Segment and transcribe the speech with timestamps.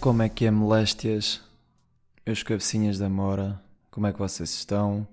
[0.00, 1.42] Como é que é, moléstias?
[2.26, 5.06] Meus cabecinhas da mora, como é que vocês estão?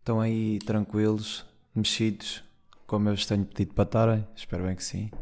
[0.00, 2.42] Estão aí tranquilos, mexidos,
[2.88, 4.28] como eu vos tenho pedido para estarem?
[4.34, 5.12] Espero bem que sim.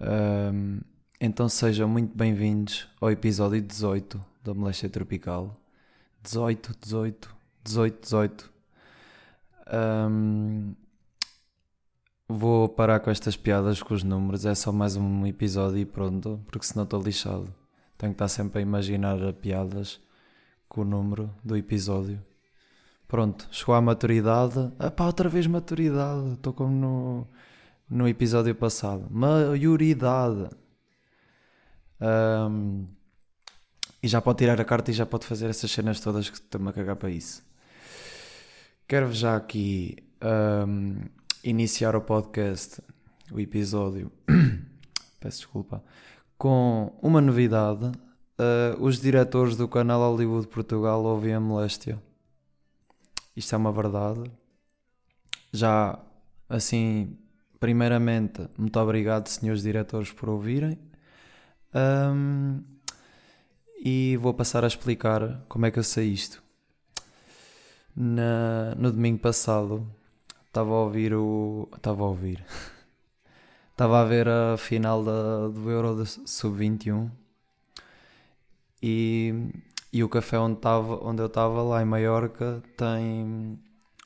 [0.00, 0.80] Ahm,
[1.20, 5.56] então sejam muito bem-vindos ao episódio 18 da Moléstia Tropical.
[6.24, 8.52] 18, 18, 18, 18.
[9.68, 10.72] Ahm,
[12.28, 16.40] vou parar com estas piadas com os números, é só mais um episódio e pronto,
[16.48, 17.54] porque senão estou lixado.
[17.98, 20.00] Tenho que estar sempre a imaginar piadas
[20.68, 22.22] com o número do episódio.
[23.08, 24.72] Pronto, chegou à maturidade.
[24.78, 26.34] Ah pá, outra vez maturidade.
[26.34, 27.26] Estou como no,
[27.88, 29.06] no episódio passado.
[29.10, 30.50] Maioridade.
[32.00, 32.84] Ahm,
[34.02, 36.68] e já pode tirar a carta e já pode fazer essas cenas todas que estou-me
[36.68, 37.42] a cagar para isso.
[38.88, 41.06] Quero já aqui ahm,
[41.44, 42.82] iniciar o podcast,
[43.30, 44.10] o episódio.
[45.20, 45.82] Peço desculpa.
[46.38, 47.90] Com uma novidade.
[48.38, 52.00] Ah, os diretores do canal Hollywood Portugal ouvem a moléstia.
[53.34, 54.30] Isto é uma verdade.
[55.52, 55.98] Já,
[56.48, 57.16] assim,
[57.58, 60.78] primeiramente, muito obrigado, senhores diretores, por ouvirem.
[61.74, 62.60] Ahm,
[63.84, 66.42] e vou passar a explicar como é que eu sei isto.
[67.94, 69.86] Na- no domingo passado,
[70.46, 71.68] estava a ouvir o.
[71.74, 72.44] Estava a ouvir.
[73.76, 77.10] Estava a ver a final da, do Euro de Sub-21
[78.82, 79.34] e,
[79.92, 83.60] e o café onde, tava, onde eu estava, lá em Maiorca, tem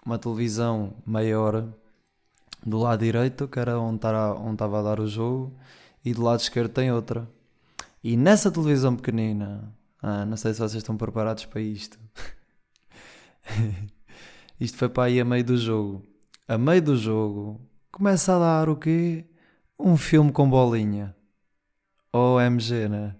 [0.04, 1.68] uma televisão maior
[2.66, 5.56] do lado direito, que era onde estava a dar o jogo,
[6.04, 7.30] e do lado esquerdo tem outra.
[8.02, 11.96] E nessa televisão pequenina, ah, não sei se vocês estão preparados para isto.
[14.58, 16.04] isto foi para aí a meio do jogo.
[16.48, 17.60] A meio do jogo
[17.92, 19.29] começa a dar o quê?
[19.82, 21.16] Um filme com bolinha.
[22.12, 23.16] OMG, né?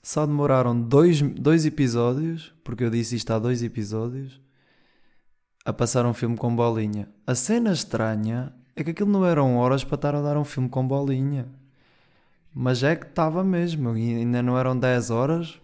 [0.00, 4.40] Só demoraram dois, dois episódios, porque eu disse isto há dois episódios,
[5.64, 7.08] a passar um filme com bolinha.
[7.26, 10.68] A cena estranha é que aquilo não eram horas para estar a dar um filme
[10.68, 11.48] com bolinha.
[12.54, 15.60] Mas é que estava mesmo, e ainda não eram 10 horas.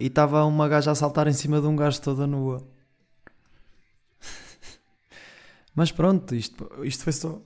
[0.00, 2.66] E estava uma gaja a saltar em cima de um gajo toda nua.
[5.78, 7.40] Mas pronto, isto, isto foi só.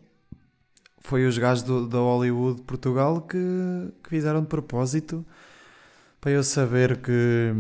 [1.01, 3.37] Foi os gajos do, da Hollywood Portugal que,
[4.03, 5.23] que fizeram de propósito
[6.19, 7.53] para eu saber que,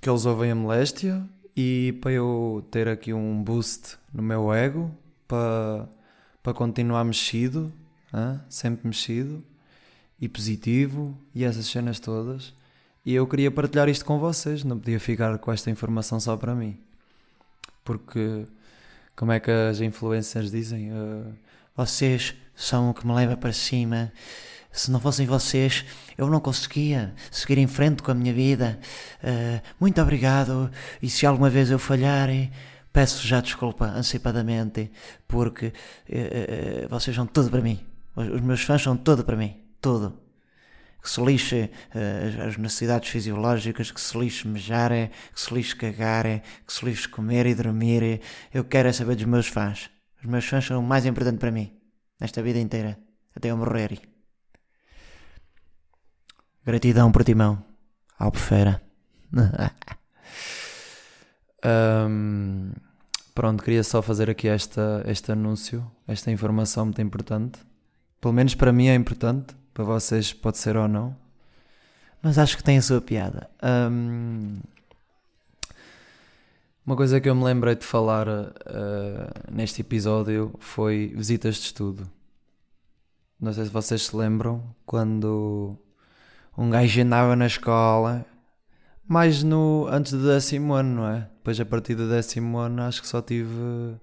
[0.00, 4.88] que eles ouvem a moléstia e para eu ter aqui um boost no meu ego
[5.26, 5.88] para,
[6.44, 7.72] para continuar mexido,
[8.12, 8.40] hã?
[8.48, 9.42] sempre mexido
[10.20, 12.54] e positivo e essas cenas todas.
[13.04, 16.54] E eu queria partilhar isto com vocês, não podia ficar com esta informação só para
[16.54, 16.78] mim.
[17.82, 18.46] Porque,
[19.16, 20.92] como é que as influencers dizem?
[20.92, 21.32] Uh,
[21.76, 24.12] Vocês são o que me leva para cima.
[24.72, 25.84] Se não fossem vocês,
[26.18, 28.78] eu não conseguia seguir em frente com a minha vida.
[29.22, 30.68] Eh, muito obrigado.
[31.00, 32.50] E se alguma vez eu falhar, eh,
[32.92, 34.90] peço já desculpa antecipadamente,
[35.28, 35.72] porque
[36.08, 37.78] eh, vocês são tudo para mim.
[38.16, 39.56] Os, os meus fãs são tudo para mim.
[39.80, 40.23] Tudo.
[41.04, 44.90] Que se lixe eh, as- necessidades fisiológicas, que se lixe mejar,
[45.34, 46.24] que se lixe cagar,
[46.66, 48.22] que se lixe comer e dormir.
[48.54, 49.90] Eu quero é saber dos meus fãs.
[50.18, 51.70] Os meus fãs são o mais importante para mim,
[52.18, 52.98] nesta vida inteira,
[53.36, 54.00] até eu morrer.
[56.64, 57.62] Gratidão por timão,
[58.18, 58.80] Albufeira.
[61.62, 62.72] Ahm,
[63.34, 67.58] pronto, queria só fazer aqui esta, este anúncio, esta informação muito importante.
[68.20, 71.16] Pelo menos para mim é importante, para vocês pode ser ou não.
[72.22, 73.50] Mas acho que tem a sua piada.
[73.60, 74.60] Ahm,
[76.86, 78.52] uma coisa que eu me lembrei de falar ah,
[79.50, 82.10] neste episódio foi visitas de estudo.
[83.40, 85.76] Não sei se vocês se lembram quando
[86.56, 88.24] um gajo andava na escola,
[89.06, 91.28] mais no antes do décimo ano, não é?
[91.36, 93.98] Depois a partir do décimo ano acho que só tive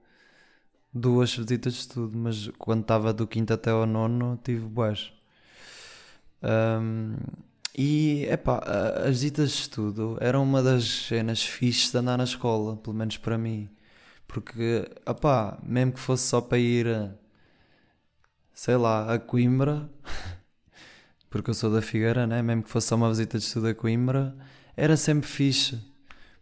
[0.93, 5.11] duas visitas de estudo, mas quando estava do quinto até ao nono tive boas.
[6.41, 7.15] Ahm,
[7.77, 8.59] e, epá,
[9.05, 13.17] as visitas de estudo eram uma das cenas fixes de andar na escola, pelo menos
[13.17, 13.69] para mim.
[14.27, 17.11] Porque, epá, mesmo que fosse só para ir, a,
[18.53, 19.89] sei lá, a Coimbra,
[21.29, 22.41] porque eu sou da Figueira, né?
[22.41, 24.35] Mesmo que fosse só uma visita de estudo a Coimbra,
[24.75, 25.79] era sempre fixe.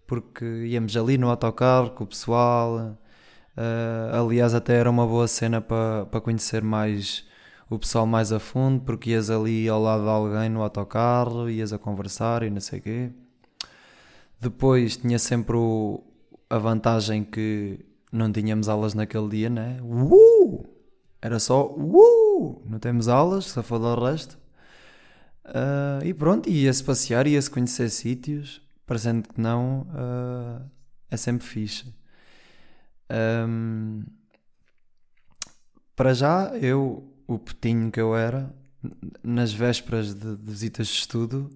[0.08, 2.98] Porque íamos ali no autocarro com o pessoal.
[3.58, 7.26] eh, aliás, até era uma boa cena para para conhecer mais
[7.70, 11.72] o pessoal mais a fundo, porque ias ali ao lado de alguém no autocarro, ias
[11.72, 13.12] a conversar e não sei o quê.
[14.40, 16.04] Depois tinha sempre o-
[16.50, 19.80] a vantagem que não tínhamos aulas naquele dia, né?
[19.84, 20.66] Uh!
[21.22, 22.62] Era só uh!
[22.66, 24.38] Não temos aulas, só for do resto.
[25.46, 30.64] Uh, e pronto, ia-se passear, ia-se conhecer sítios, parecendo que não, uh,
[31.10, 31.94] é sempre fixe.
[33.48, 34.04] Um,
[35.96, 38.52] para já, eu, o petinho que eu era,
[39.24, 41.50] nas vésperas de, de visitas de estudo,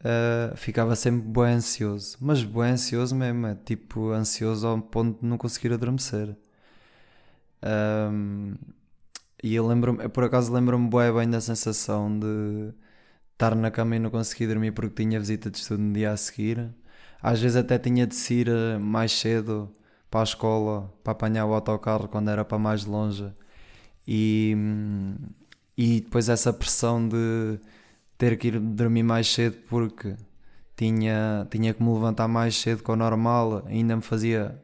[0.00, 2.16] uh, ficava sempre bem ansioso.
[2.20, 6.36] Mas bem ansioso mesmo, é tipo ansioso ao ponto de não conseguir adormecer.
[7.62, 8.54] Um,
[9.42, 12.72] e eu lembro eu por acaso lembro-me bem, bem da sensação de
[13.32, 16.16] estar na cama e não conseguir dormir porque tinha visita de estudo no dia a
[16.16, 16.74] seguir.
[17.22, 19.70] Às vezes até tinha de sair eh, mais cedo
[20.10, 23.32] para a escola para apanhar o autocarro quando era para mais longe.
[24.10, 24.56] E,
[25.76, 27.60] e depois essa pressão de
[28.16, 30.16] ter que ir dormir mais cedo porque
[30.74, 34.58] tinha, tinha que me levantar mais cedo que o normal, ainda me fazia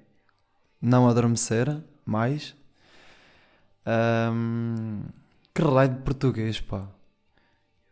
[0.81, 2.57] não adormecer mais.
[3.87, 5.03] Um,
[5.53, 6.89] que raio de português, pá.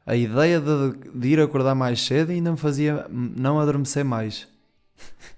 [0.06, 4.48] A ideia de, de, ir acordar mais cedo ainda me fazia não adormecer mais.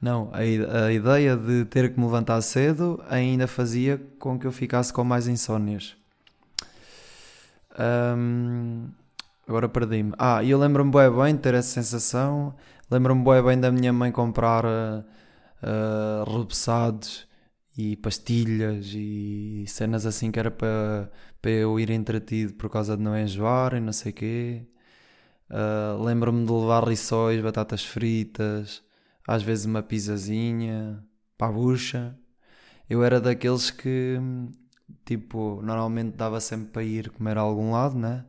[0.00, 0.38] não, a,
[0.86, 5.04] a, ideia de ter que me levantar cedo ainda fazia com que eu ficasse com
[5.04, 5.94] mais insónias.
[7.78, 8.88] Um,
[9.46, 10.12] agora perdi-me.
[10.18, 12.54] Ah, e eu lembro-me bem bem de ter essa sensação.
[12.90, 15.04] Lembro-me bem bem da minha mãe comprar uh,
[15.62, 16.24] uh,
[17.76, 21.10] e pastilhas e cenas assim que era para,
[21.40, 24.62] para eu ir entretido por causa de não enjoar e não sei o quê.
[25.50, 28.82] Uh, Lembro-me de levar rissóis, batatas fritas,
[29.30, 31.04] às vezes uma pizzazinha
[31.38, 32.18] bucha.
[32.88, 34.18] Eu era daqueles que,
[35.04, 38.24] tipo, normalmente dava sempre para ir comer a algum lado, né?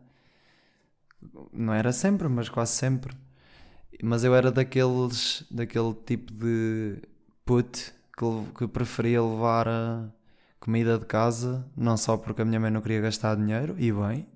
[1.51, 3.17] Não era sempre, mas quase sempre.
[4.03, 7.01] Mas eu era daqueles, daquele tipo de
[7.45, 8.25] put que,
[8.59, 9.67] que preferia levar
[10.59, 14.27] comida de casa, não só porque a minha mãe não queria gastar dinheiro, e bem,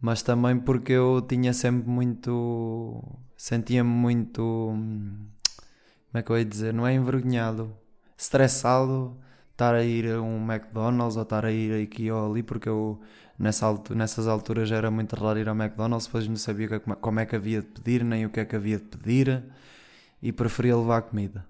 [0.00, 3.02] mas também porque eu tinha sempre muito.
[3.36, 4.72] sentia-me muito.
[6.10, 6.72] Como é que eu ia dizer?
[6.74, 7.76] Não é envergonhado,
[8.16, 9.16] estressado
[9.52, 13.00] estar a ir a um McDonald's ou estar a ir aqui ou ali, porque eu
[13.38, 17.26] nessa altura, nessas alturas era muito raro ir ao McDonald's, depois não sabia como é
[17.26, 19.42] que havia de pedir, nem o que é que havia de pedir,
[20.22, 21.44] e preferia levar comida.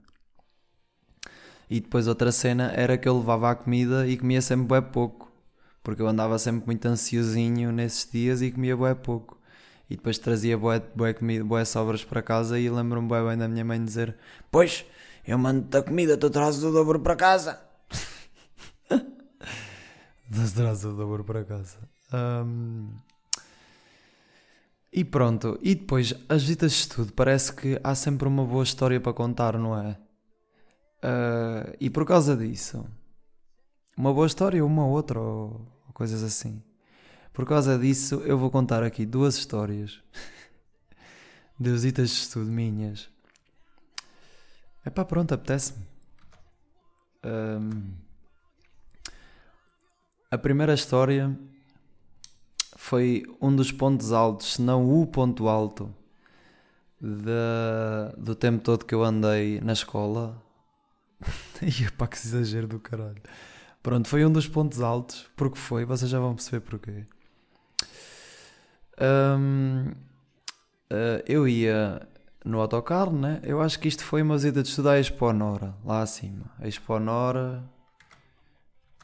[1.69, 5.33] E depois outra cena era que eu levava a comida e comia sempre bem pouco.
[5.83, 9.36] Porque eu andava sempre muito ansiosinho nesses dias e comia bem pouco.
[9.89, 13.49] E depois trazia bué, bué, comida, bué sobras para casa e lembro-me bem, bem da
[13.49, 14.17] minha mãe dizer
[14.51, 14.85] Pois,
[15.25, 17.61] eu mando-te a comida, tu trazes o dobro para casa.
[18.91, 21.79] tu trazes o dobro para casa.
[22.13, 22.91] Um...
[24.93, 28.99] E pronto, e depois as visitas de estudo, parece que há sempre uma boa história
[28.99, 29.99] para contar, não é?
[31.05, 32.85] Uh, e por causa disso,
[33.97, 36.63] uma boa história, uma outra, ou, ou coisas assim.
[37.37, 40.01] Por causa disso, eu vou contar aqui duas histórias
[41.61, 43.11] de visitas de estudo minhas.
[44.83, 45.87] É pá, pronto, apetece-me.
[47.23, 47.93] Um,
[50.31, 51.39] a primeira história
[52.75, 55.95] foi um dos pontos altos, se não o ponto alto,
[56.99, 60.43] de, do tempo todo que eu andei na escola
[61.61, 63.21] Ia pá, que exagero do caralho.
[63.83, 65.27] Pronto, foi um dos pontos altos.
[65.37, 67.05] Porque foi, vocês já vão perceber porquê.
[68.99, 69.95] Um, uh,
[70.91, 72.07] ah, eu ia
[72.45, 73.41] no autocarro, né?
[73.43, 76.51] Eu acho que isto foi uma visita de estudar a Expo Nora, lá acima.
[76.59, 77.69] A Expo Nora.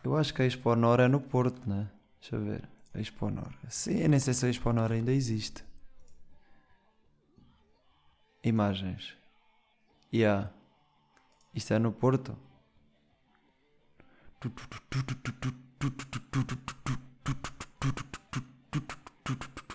[0.04, 1.90] Eu acho que a Expo Nora é no Porto, né?
[2.20, 2.68] Deixa eu ver.
[2.94, 3.52] A Expo Nora.
[3.68, 5.64] Sim, eu nem sei se a Expo Nora ainda existe.
[8.44, 9.16] Imagens.
[10.12, 10.50] Yeah.
[11.54, 12.37] Isto é no Porto.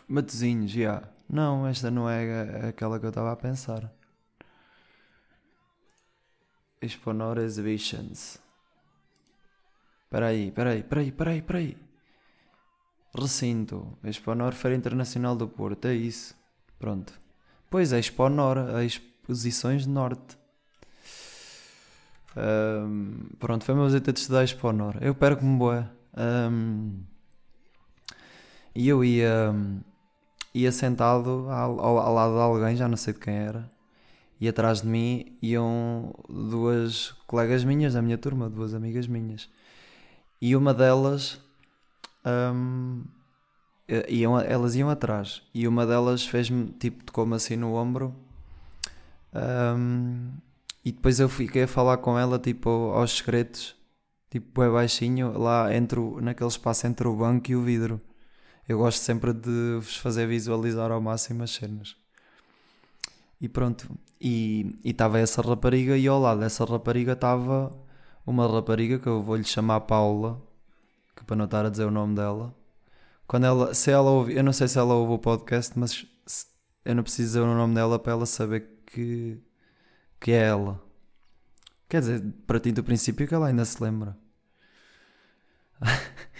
[0.08, 1.04] Matozinhos, já.
[1.30, 3.92] Não, esta não é aquela que eu estava a pensar.
[6.82, 8.38] Exponor Exhibitions.
[10.04, 11.78] Espera aí, espera aí, espera aí, espera aí, espera aí.
[13.14, 13.98] Recinto.
[14.04, 16.36] Exponor Feira Internacional do Porto, é isso.
[16.80, 17.14] Pronto.
[17.70, 20.38] Pois é, Exponor, as Exposições Norte.
[22.38, 24.98] Um, pronto, foi uma visita de estudar para o Nor.
[25.02, 25.92] Eu perco-me boa.
[26.16, 27.02] Um,
[28.76, 29.54] e eu ia,
[30.58, 33.70] ia sentado ao, ao, lado de alguém, já não sei de quem era,
[34.40, 39.50] e atrás de mim iam duas colegas minhas da minha turma, duas amigas minhas.
[40.42, 41.40] E uma delas.
[42.26, 43.04] Um,
[44.08, 45.42] iam, elas iam atrás.
[45.54, 48.14] E uma delas fez-me, tipo, tocou-me assim no ombro.
[49.34, 50.32] Um,
[50.86, 53.76] e depois eu fiquei a falar com ela, tipo, aos secretos,
[54.30, 58.00] tipo, é baixinho, lá entre o, naquele espaço entre o banco e o vidro.
[58.68, 61.96] Eu gosto sempre de vos fazer visualizar ao máximo as cenas.
[63.40, 63.90] E pronto.
[64.20, 67.72] E estava essa rapariga e ao lado dessa rapariga estava
[68.26, 70.42] uma rapariga que eu vou-lhe chamar Paula,
[71.16, 72.54] que para não estar a dizer o nome dela.
[73.28, 76.06] Quando ela, se ela ouve, eu não sei se ela ouve o podcast, mas
[76.84, 79.42] eu não preciso dizer o nome dela para ela saber que,
[80.20, 80.82] que é ela.
[81.90, 84.18] Quer dizer, para ti do princípio que ela ainda se lembra.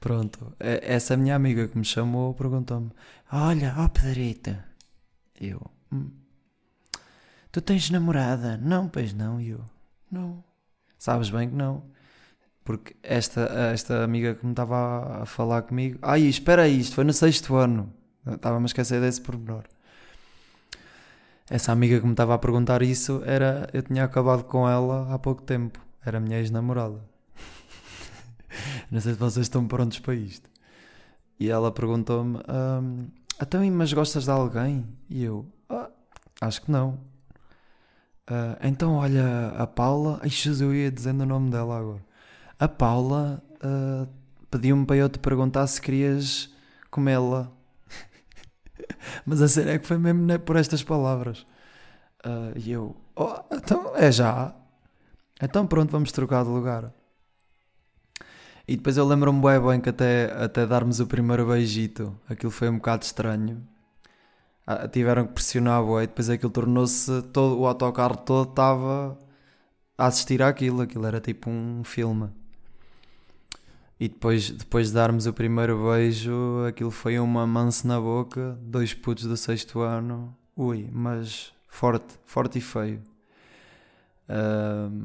[0.00, 2.90] Pronto, essa minha amiga que me chamou perguntou-me:
[3.30, 4.56] Olha, ó oh Pedrito.
[5.38, 5.60] Eu,
[5.92, 6.10] hum.
[7.52, 8.56] Tu tens namorada?
[8.56, 9.60] Não, pois não, eu.
[10.10, 10.42] Não.
[10.98, 11.82] Sabes bem que não.
[12.64, 13.42] Porque esta,
[13.72, 15.98] esta amiga que me estava a falar comigo.
[16.00, 17.92] Ai, espera aí, isto foi no sexto ano.
[18.26, 19.64] Estava-me a esquecer desse pormenor.
[21.50, 23.68] Essa amiga que me estava a perguntar isso era.
[23.72, 25.80] Eu tinha acabado com ela há pouco tempo.
[26.04, 27.09] Era minha ex-namorada.
[28.90, 30.48] Não sei se vocês estão prontos para isto.
[31.38, 33.08] E ela perguntou-me: um,
[33.40, 34.86] Então, mas gostas de alguém?
[35.08, 35.88] E eu: ah,
[36.40, 36.98] Acho que não.
[38.30, 40.20] Uh, então, olha, a Paula.
[40.24, 42.04] Ixi, eu ia dizendo o nome dela agora.
[42.58, 44.08] A Paula uh,
[44.50, 46.52] pediu-me para eu te perguntar se querias
[46.90, 47.50] comê-la.
[49.26, 51.46] Mas a sério é que foi mesmo por estas palavras.
[52.24, 54.54] Uh, e eu, oh, então é já.
[55.42, 56.92] Então pronto, vamos trocar de lugar.
[58.66, 62.68] E depois eu lembro-me bem, bem que até, até darmos o primeiro beijito, aquilo foi
[62.68, 63.62] um bocado estranho.
[64.66, 69.18] Ah, tiveram que pressionar e depois aquilo tornou-se todo o autocarro todo estava
[69.98, 72.30] a assistir àquilo, aquilo era tipo um filme.
[73.98, 78.94] E depois, depois de darmos o primeiro beijo, aquilo foi uma manso na boca, dois
[78.94, 83.02] putos do sexto ano, ui, mas forte, forte e feio.
[84.28, 85.04] Um,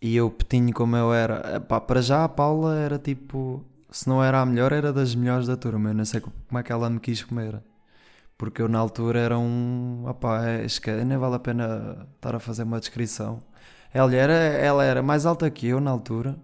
[0.00, 4.22] e eu, petinho como eu era, epá, para já a Paula era tipo, se não
[4.22, 5.90] era a melhor, era das melhores da turma.
[5.90, 7.60] Eu não sei como é que ela me quis comer.
[8.36, 10.04] Porque eu na altura era um.
[10.08, 13.40] Opá, é, esquece, nem vale a pena estar a fazer uma descrição.
[13.92, 16.38] Ela era, ela era mais alta que eu na altura.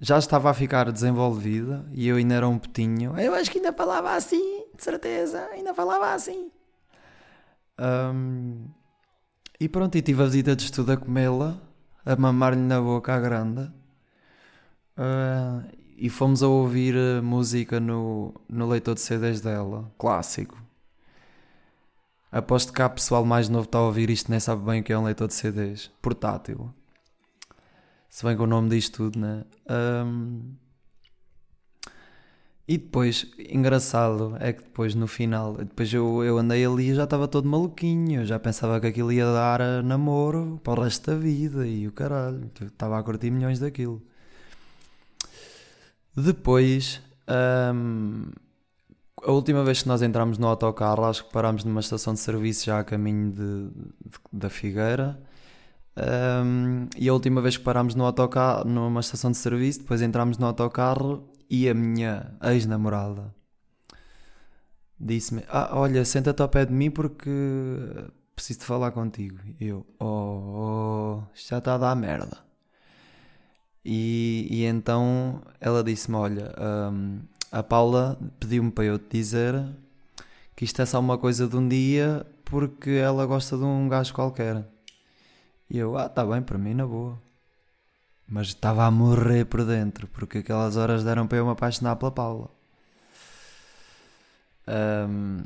[0.00, 3.18] Já estava a ficar desenvolvida e eu ainda era um petinho.
[3.18, 6.50] Eu acho que ainda falava assim, de certeza, ainda falava assim.
[7.78, 8.68] Um,
[9.58, 11.58] e pronto, e tive a visita de estudo a comê-la,
[12.06, 13.70] a mamar-lhe na boca à grande.
[14.96, 20.62] Uh, e fomos a ouvir eh, música no, no leitor de CDs dela, clássico.
[22.30, 24.92] Aposto que há pessoal mais novo está a ouvir isto nem sabe bem o que
[24.92, 25.90] é um leitor de CDs.
[26.02, 26.70] Portátil.
[28.10, 29.44] Se bem que o nome diz tudo, né?
[30.04, 30.54] Um...
[32.68, 37.04] E depois, engraçado, é que depois no final, depois eu, eu andei ali e já
[37.04, 38.22] estava todo maluquinho.
[38.22, 41.86] Eu já pensava que aquilo ia dar a namoro para o resto da vida e
[41.86, 42.50] o caralho.
[42.60, 44.02] Estava a curtir milhões daquilo.
[46.16, 47.00] Depois,
[47.72, 48.30] um,
[49.22, 52.66] a última vez que nós entramos no autocarro, acho que parámos numa estação de serviço
[52.66, 55.20] já a caminho de, de da Figueira.
[55.96, 60.36] Um, e a última vez que parámos no autocarro, numa estação de serviço, depois entramos
[60.36, 63.34] no autocarro e a minha ex-namorada
[64.98, 67.30] disse-me: ah, Olha, senta-te ao pé de mim porque
[68.34, 69.38] preciso de falar contigo.
[69.60, 72.38] Eu: Oh, oh já está a dar merda.
[73.84, 76.54] E, e então ela disse-me: Olha,
[76.92, 77.20] um,
[77.52, 79.54] a Paula pediu-me para eu te dizer
[80.54, 84.12] que isto é só uma coisa de um dia porque ela gosta de um gajo
[84.14, 84.66] qualquer.
[85.70, 87.25] E eu: Ah, tá bem, para mim, na boa.
[88.28, 92.10] Mas estava a morrer por dentro porque aquelas horas deram para eu me apaixonar pela
[92.10, 92.50] Paula.
[94.68, 95.42] Um,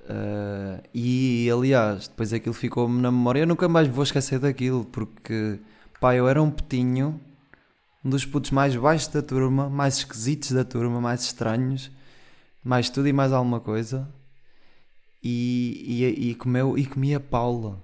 [0.00, 3.40] uh, ah, e aliás, depois aquilo ficou-me na memória.
[3.40, 5.58] Eu nunca mais vou esquecer daquilo porque
[6.00, 7.20] Pá, eu era um putinho,
[8.04, 11.90] um dos putos mais baixos da turma, mais esquisitos da turma, mais estranhos,
[12.62, 14.08] mais tudo e mais alguma coisa.
[15.20, 17.82] E, e, e comeu e comia Paula.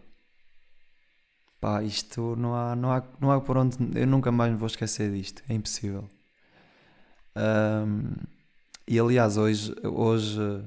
[1.65, 3.79] Pá, isto não há, não há, não há por onde.
[3.99, 6.07] Eu nunca mais me vou esquecer disto, é impossível.
[7.35, 8.13] Um,
[8.87, 10.63] e aliás, hoje, hoje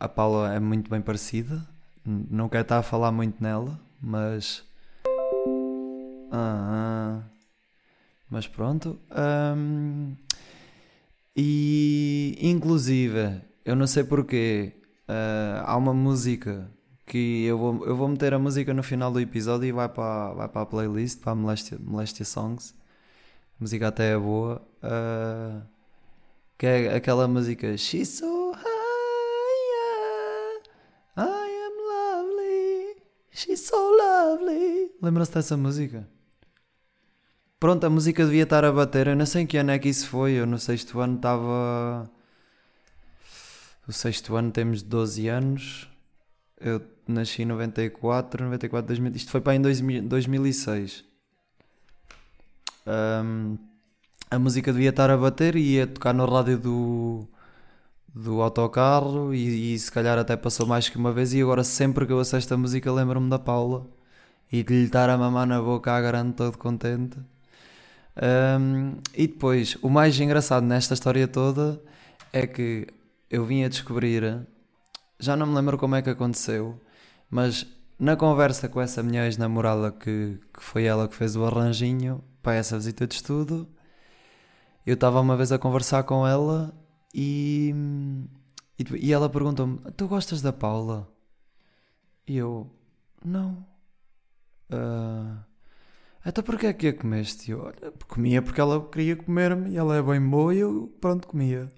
[0.00, 1.62] a Paula é muito bem parecida.
[2.02, 4.64] Não quero estar a falar muito nela, mas
[6.32, 7.20] ah,
[8.30, 8.98] mas pronto.
[9.54, 10.16] Um,
[11.36, 14.72] e inclusive, eu não sei porquê,
[15.06, 16.71] uh, há uma música
[17.06, 20.32] que eu vou, eu vou meter a música no final do episódio e vai para,
[20.34, 22.74] vai para a playlist, para a Molestia, Molestia Songs.
[23.58, 24.62] A música até é boa.
[24.82, 25.62] Uh,
[26.58, 28.62] que é aquela música She's so high,
[31.16, 31.76] I am
[32.26, 32.96] lovely,
[33.30, 34.92] she's so lovely.
[35.02, 36.08] Lembra-se dessa música?
[37.62, 39.06] pronto, a música devia estar a bater.
[39.06, 40.32] Eu não sei em que ano é que isso foi.
[40.32, 42.10] Eu no sexto ano estava.
[43.86, 45.88] O sexto ano temos 12 anos.
[46.64, 49.16] Eu nasci em 94, 94, 2000.
[49.16, 51.04] Isto foi para em 2000, 2006.
[52.86, 53.58] Um,
[54.30, 57.28] a música devia estar a bater e ia tocar no rádio do,
[58.14, 62.06] do autocarro e, e, se calhar até passou mais que uma vez e agora sempre
[62.06, 63.86] que eu ouço esta música lembro-me da Paula
[64.50, 67.18] e de lhe estar a mamar na boca à grande todo contente
[68.60, 71.80] um, e depois o mais engraçado nesta história toda
[72.32, 72.86] é que
[73.30, 74.46] eu vim a descobrir
[75.24, 76.80] já não me lembro como é que aconteceu
[77.30, 77.66] mas
[77.98, 82.54] na conversa com essa minha ex-namorada que, que foi ela que fez o arranjinho para
[82.54, 83.68] essa visita de estudo
[84.84, 86.74] eu estava uma vez a conversar com ela
[87.14, 87.72] e,
[88.78, 91.08] e, e ela perguntou-me: Tu gostas da Paula?
[92.26, 92.68] E eu:
[93.24, 93.66] Não.
[94.70, 95.38] Uh,
[96.26, 97.52] então porquê é que a comeste?
[97.52, 101.28] Eu: Olha, comia porque ela queria comer-me e ela é bem boa e eu, pronto,
[101.28, 101.68] comia.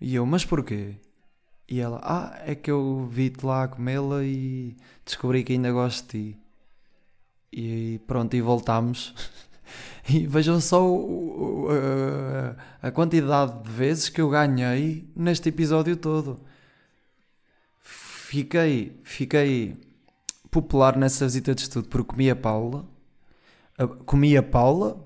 [0.00, 0.96] E eu: Mas porquê?
[1.68, 6.04] E ela: Ah, é que eu vi-te lá a comê-la e descobri que ainda gosto
[6.16, 6.38] de ti.
[7.52, 9.14] E pronto, e voltámos.
[10.10, 11.68] E vejam só o, o,
[12.80, 16.40] a, a quantidade de vezes que eu ganhei neste episódio todo.
[17.78, 19.76] Fiquei, fiquei
[20.50, 22.86] popular nessa visita de estudo porque comia Paula.
[24.06, 24.98] Comia Paula,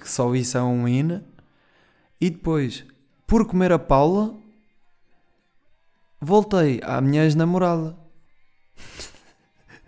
[0.00, 1.22] que só isso é um hino.
[2.18, 2.82] E depois,
[3.26, 4.34] por comer a Paula,
[6.20, 7.96] voltei à minha ex-namorada.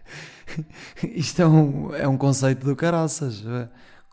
[1.03, 3.45] Isto é um, é um conceito do caraças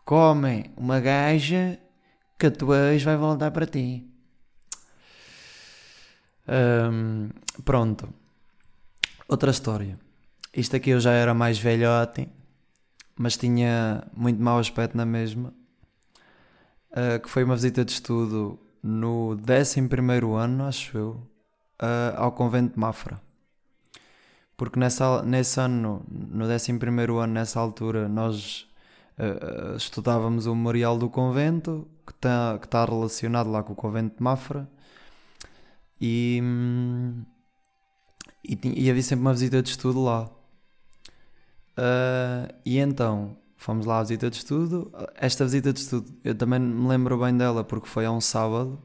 [0.06, 1.78] comem uma gaja
[2.38, 4.08] que a tua ex vai voltar para ti.
[6.48, 7.28] Um,
[7.64, 8.08] pronto.
[9.28, 9.98] Outra história.
[10.54, 12.28] Isto aqui eu já era mais velhote,
[13.16, 15.52] mas tinha muito mau aspecto na mesma.
[16.92, 19.88] Uh, que foi uma visita de estudo no 11
[20.38, 21.30] ano, acho eu,
[21.82, 23.20] uh, ao convento de Mafra.
[24.56, 28.66] Porque nessa, nesse ano, no 11 ano, nessa altura, nós
[29.18, 34.16] uh, estudávamos o memorial do convento, que está que tá relacionado lá com o convento
[34.16, 34.68] de Mafra,
[36.00, 36.42] e,
[38.44, 40.30] e, e havia sempre uma visita de estudo lá.
[41.78, 44.90] Uh, e então fomos lá à visita de estudo.
[45.16, 48.82] Esta visita de estudo eu também me lembro bem dela porque foi a um sábado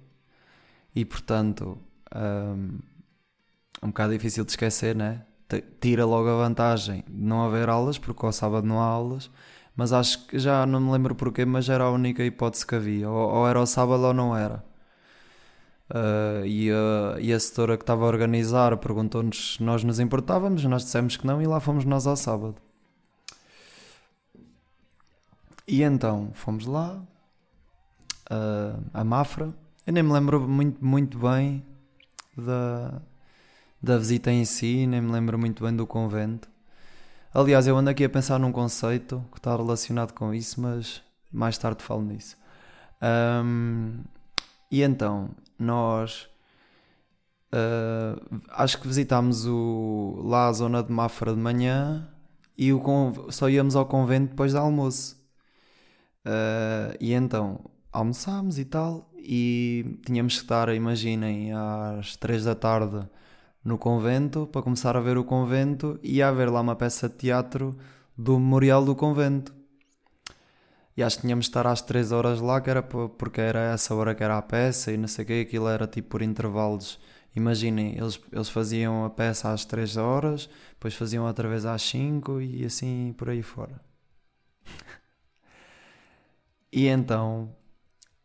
[0.95, 1.77] e portanto
[2.15, 2.79] um,
[3.83, 5.23] um bocado difícil de esquecer, né?
[5.79, 9.29] Tira logo a vantagem de não haver aulas, porque ao sábado não há aulas,
[9.75, 13.09] mas acho que já não me lembro porquê, mas era a única hipótese que havia.
[13.09, 14.63] Ou, ou era o sábado ou não era.
[15.89, 20.63] Uh, e, a, e a setora que estava a organizar perguntou-nos se nós nos importávamos,
[20.63, 22.55] nós dissemos que não e lá fomos nós ao sábado.
[25.67, 27.01] E então fomos lá,
[28.31, 29.53] uh, a Mafra.
[29.85, 31.63] Eu nem me lembro muito, muito bem
[32.37, 33.01] da,
[33.81, 36.49] da visita em si, nem me lembro muito bem do convento.
[37.33, 41.57] Aliás, eu ando aqui a pensar num conceito que está relacionado com isso, mas mais
[41.57, 42.35] tarde falo nisso.
[43.43, 44.03] Um,
[44.69, 46.29] e então, nós
[47.53, 52.07] uh, acho que visitámos o, lá a zona de Mafra de manhã
[52.57, 52.81] e o,
[53.29, 55.19] só íamos ao convento depois do almoço.
[56.25, 57.59] Uh, e então
[57.91, 63.07] almoçámos e tal, e tínhamos que estar, imaginem, às 3 da tarde
[63.63, 67.15] no convento para começar a ver o convento e ia haver lá uma peça de
[67.15, 67.77] teatro
[68.17, 69.53] do Memorial do Convento.
[70.95, 73.95] E acho que tínhamos de estar às 3 horas lá, que era porque era essa
[73.95, 76.99] hora que era a peça e não sei o que, aquilo era tipo por intervalos.
[77.35, 82.41] Imaginem, eles, eles faziam a peça às 3 horas, depois faziam outra vez às 5
[82.41, 83.79] e assim por aí fora.
[86.71, 87.55] e então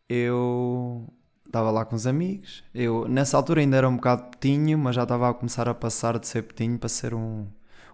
[0.09, 1.07] eu
[1.47, 2.62] estava lá com os amigos.
[2.75, 6.19] Eu, nessa altura, ainda era um bocado petinho, mas já estava a começar a passar
[6.19, 7.47] de ser petinho para ser um,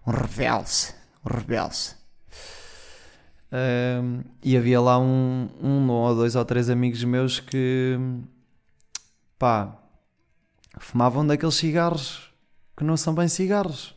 [0.06, 0.94] um rebelde.
[1.24, 1.96] Um rebelde.
[3.52, 7.98] Um, e havia lá um, um ou dois ou três amigos meus que,
[9.38, 9.76] pá,
[10.78, 12.32] fumavam daqueles cigarros
[12.76, 13.94] que não são bem cigarros.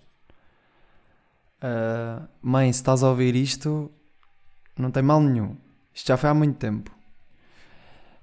[1.58, 3.90] Uh, mãe, se estás a ouvir isto,
[4.78, 5.56] não tem mal nenhum.
[5.94, 6.95] Isto já foi há muito tempo.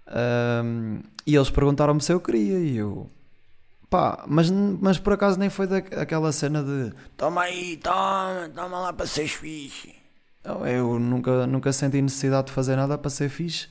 [0.07, 3.09] Um, e eles perguntaram-me se eu queria e eu.
[3.89, 8.93] Pá, mas, mas por acaso nem foi daquela cena de toma aí, toma, toma lá
[8.93, 9.95] para ser fixe.
[10.45, 13.69] Eu nunca, nunca senti necessidade de fazer nada para ser fixe.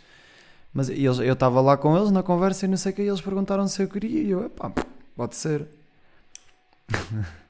[0.73, 3.07] Mas eles, eu estava lá com eles na conversa e não sei o que, e
[3.07, 4.71] eles perguntaram se eu queria e eu, pá,
[5.15, 5.67] pode ser.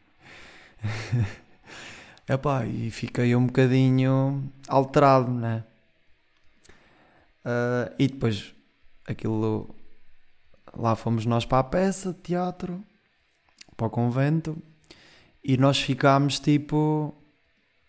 [2.27, 5.63] Epá, e fiquei um bocadinho alterado, né?
[7.45, 8.53] Uh, e depois
[9.07, 9.73] aquilo
[10.75, 12.83] lá fomos nós para a peça de teatro,
[13.75, 14.57] para o convento,
[15.43, 17.13] e nós ficámos tipo.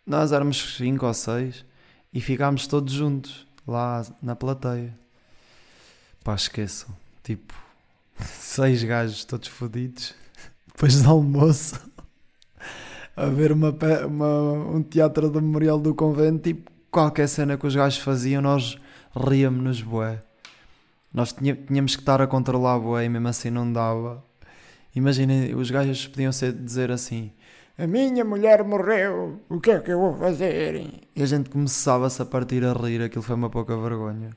[0.05, 1.65] Nós éramos cinco ou seis
[2.13, 4.99] e ficámos todos juntos lá na plateia.
[6.25, 6.89] Pá, esqueço.
[7.23, 7.55] Tipo,
[8.19, 10.15] seis gajos todos fodidos
[10.67, 11.81] depois do almoço
[13.17, 13.73] a ver uma,
[14.07, 16.43] uma, um teatro do Memorial do Convento.
[16.43, 18.77] Tipo, qualquer cena que os gajos faziam, nós
[19.15, 20.21] ríamos-nos, bué.
[21.13, 24.25] Nós tínhamos que estar a controlar, bué, e mesmo assim não dava.
[24.95, 27.33] Imaginem, os gajos podiam ser, dizer assim:
[27.79, 31.03] A minha mulher morreu, o que é que eu vou fazer?
[31.15, 34.31] E a gente começava-se a partir a rir, aquilo foi uma pouca vergonha.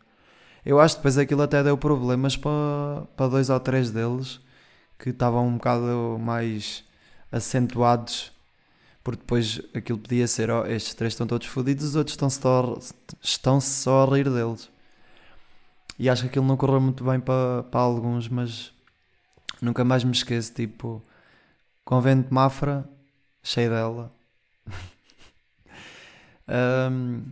[0.66, 4.40] Eu acho que depois aquilo até deu problemas para, para dois ou três deles
[4.98, 6.84] que estavam um bocado mais
[7.32, 8.32] acentuados,
[9.04, 12.80] porque depois aquilo podia ser: oh, estes três estão todos fodidos, os outros estão só,
[13.22, 14.70] estão só a rir deles.
[15.98, 18.74] E acho que aquilo não correu muito bem para, para alguns, mas
[19.62, 20.54] nunca mais me esqueço.
[20.54, 21.02] Tipo,
[21.84, 22.88] convento de Mafra,
[23.42, 24.12] cheio dela.
[26.92, 27.24] um,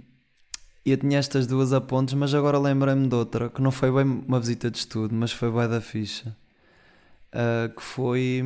[0.86, 4.40] eu tinha estas duas apontes, mas agora lembrei-me de outra que não foi bem uma
[4.40, 6.36] visita de estudo, mas foi bem da ficha.
[7.34, 8.44] Uh, que foi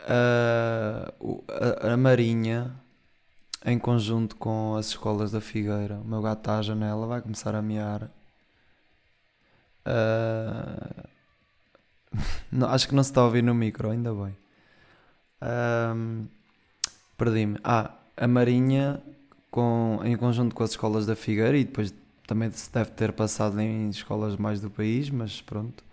[0.00, 1.44] uh,
[1.82, 2.70] a, a, Marinha
[3.64, 5.96] em conjunto com as escolas da Figueira.
[5.96, 8.10] O meu gato está à janela, vai começar a mear.
[9.86, 11.08] Uh,
[12.50, 14.36] não, acho que não se está a ouvir no micro, ainda bem.
[17.16, 17.58] Perdi-me.
[17.62, 19.00] Ah, a Marinha
[19.50, 21.94] com, em conjunto com as escolas da Figueira e depois
[22.26, 25.84] também se deve ter passado em escolas mais do país, mas pronto.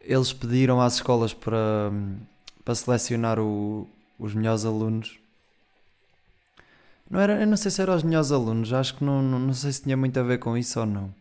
[0.00, 1.92] Eles pediram às escolas para,
[2.64, 5.18] para selecionar o, os melhores alunos.
[7.08, 9.54] Não era, eu não sei se eram os melhores alunos, acho que não, não, não
[9.54, 11.14] sei se tinha muito a ver com isso ou não.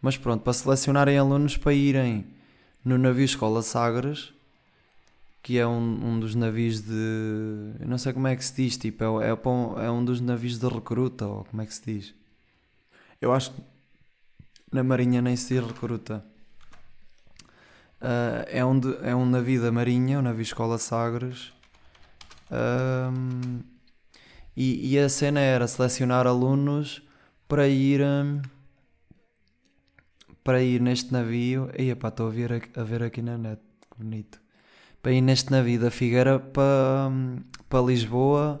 [0.00, 2.26] Mas pronto, para selecionarem alunos para irem
[2.84, 4.32] no navio Escola Sagres
[5.46, 7.72] que é um, um dos navios de.
[7.78, 10.58] Eu não sei como é que se diz, tipo, é, é, é um dos navios
[10.58, 12.14] de recruta, ou como é que se diz?
[13.20, 13.62] Eu acho que
[14.72, 16.24] na Marinha nem se diz recruta.
[18.02, 21.52] Uh, é, um de, é um navio da Marinha, um navio Escola Sagres.
[22.50, 23.60] Um,
[24.56, 27.02] e, e, a cena era selecionar alunos
[27.46, 28.00] para ir.
[28.00, 28.42] Um,
[30.46, 31.70] para ir neste navio.
[31.76, 33.60] E pá, estou a ver, a ver aqui na net,
[33.98, 34.46] bonito
[35.06, 37.12] para ir neste navio da Figueira para,
[37.68, 38.60] para Lisboa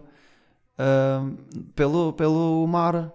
[0.78, 3.12] uh, pelo, pelo mar.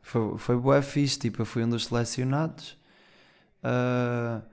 [0.00, 2.78] Foi, foi bué fixe, tipo, eu fui um dos selecionados.
[3.64, 4.46] Uh,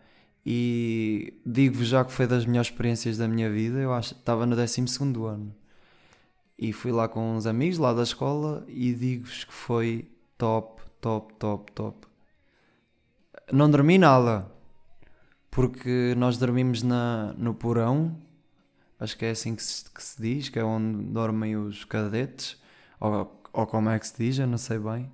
[0.43, 3.77] e digo-vos já que foi das melhores experiências da minha vida.
[3.77, 4.85] Eu acho estava no 12
[5.31, 5.55] ano
[6.57, 11.31] e fui lá com uns amigos lá da escola e digo-vos que foi top, top,
[11.35, 12.07] top, top.
[13.51, 14.49] Não dormi nada,
[15.49, 18.15] porque nós dormimos na, no porão,
[18.99, 22.61] acho que é assim que se, que se diz, que é onde dormem os cadetes,
[22.99, 25.11] ou, ou como é que se diz, eu não sei bem.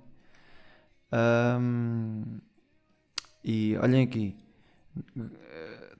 [1.60, 2.38] Um,
[3.42, 4.36] e olhem aqui,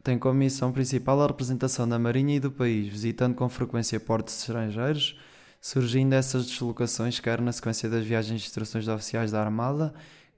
[0.02, 4.38] tem como missão principal a representação da Marinha e do país, visitando com frequência portos
[4.38, 5.18] estrangeiros,
[5.60, 9.94] surgindo essas deslocações quer na sequência das viagens de instruções de oficiais da Armada,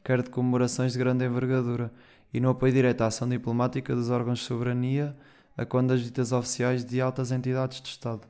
[0.09, 1.93] quer de comemorações de grande envergadura
[2.33, 5.15] e no apoio direto à ação diplomática dos órgãos de soberania
[5.55, 8.27] a quando as visitas oficiais de altas entidades de Estado.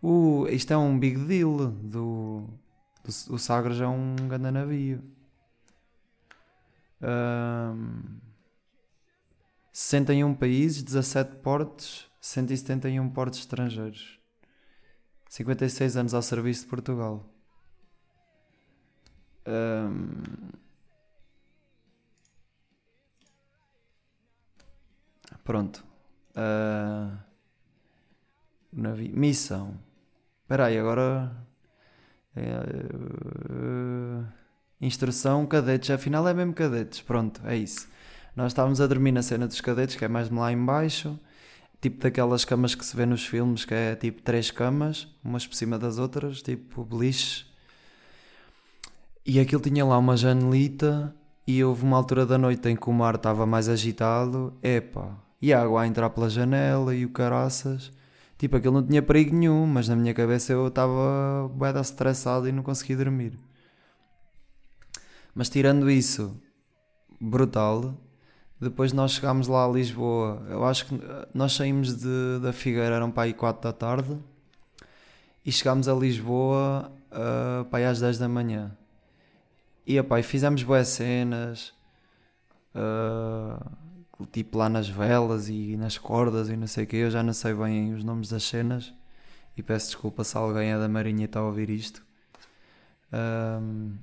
[0.00, 2.44] Uh, isto é um big deal do,
[3.02, 5.02] do o Sagres é um grande navio.
[7.02, 8.00] Um,
[9.72, 14.20] 61 países, 17 portos, 171 portos estrangeiros.
[15.28, 17.28] 56 anos ao serviço de Portugal.
[19.44, 20.62] Um,
[25.44, 25.84] Pronto.
[26.30, 27.16] Uh,
[28.72, 29.16] navio.
[29.16, 29.78] Missão.
[30.42, 31.30] Espera aí, agora.
[32.36, 34.24] Uh,
[34.80, 35.90] instrução, cadetes.
[35.90, 37.00] Afinal é mesmo cadetes.
[37.00, 37.88] Pronto, é isso.
[38.34, 41.18] Nós estávamos a dormir na cena dos cadetes, que é mais lá embaixo.
[41.80, 45.54] Tipo daquelas camas que se vê nos filmes, que é tipo três camas, umas por
[45.54, 47.46] cima das outras, tipo beliche.
[49.24, 51.14] E aquilo tinha lá uma janelita
[51.46, 54.54] e houve uma altura da noite em que o mar estava mais agitado.
[54.62, 57.92] Epá, e a água a entrar pela janela e o caraças.
[58.38, 62.52] Tipo, aquilo não tinha perigo nenhum, mas na minha cabeça eu estava bem estressado e
[62.52, 63.36] não conseguia dormir.
[65.34, 66.34] Mas tirando isso,
[67.20, 67.94] brutal.
[68.58, 70.42] Depois nós chegámos lá a Lisboa.
[70.48, 70.98] Eu acho que
[71.34, 74.16] nós saímos de, da Figueira, eram para aí 4 da tarde.
[75.44, 78.74] E chegámos a Lisboa uh, para aí às 10 da manhã.
[79.86, 81.74] E epá, e fizemos boas cenas,
[82.74, 83.83] uh,
[84.30, 86.96] tipo lá nas velas e nas cordas e não sei o que.
[86.96, 88.92] Eu já não sei bem os nomes das cenas
[89.56, 92.04] e peço desculpa se alguém é da Marinha e está a ouvir isto.
[93.12, 93.96] Um,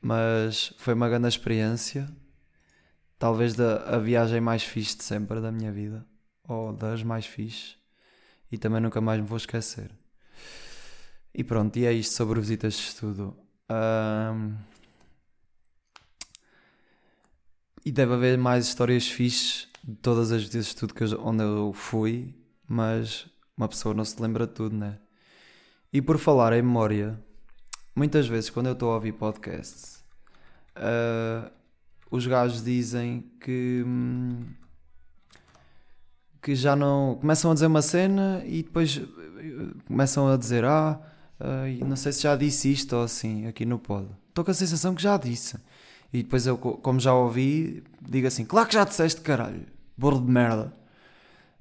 [0.00, 2.08] mas foi uma grande experiência.
[3.18, 6.06] Talvez da, a viagem mais fixe de sempre da minha vida.
[6.48, 7.76] Ou das mais fixes.
[8.50, 9.90] E também nunca mais me vou esquecer.
[11.32, 13.36] E pronto, e é isto sobre visitas de estudo.
[13.70, 14.56] Um,
[17.84, 21.72] e deve haver mais histórias fixes de todas as de estudo que eu, onde eu
[21.72, 22.34] fui,
[22.68, 24.98] mas uma pessoa não se lembra de tudo, né?
[25.92, 27.18] E por falar em memória,
[27.94, 30.04] muitas vezes quando eu estou a ouvir podcasts,
[30.76, 31.50] uh,
[32.10, 33.82] os gajos dizem que.
[33.86, 34.44] Hum,
[36.42, 37.18] que já não.
[37.20, 41.00] começam a dizer uma cena e depois eh, começam a dizer: Ah,
[41.38, 44.08] uh, não sei se já disse isto ou assim, aqui no pod.
[44.28, 45.58] Estou com a sensação que já disse.
[46.12, 50.30] E depois eu, como já ouvi, digo assim: Claro que já disseste, caralho, borro de
[50.30, 50.72] merda.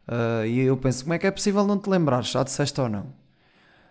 [0.08, 2.24] Uh, e eu penso: Como é que é possível não te lembrar?
[2.24, 3.14] Já disseste ou não?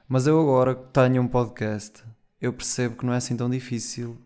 [0.09, 2.03] Mas eu agora que tenho um podcast,
[2.40, 4.18] eu percebo que não é assim tão difícil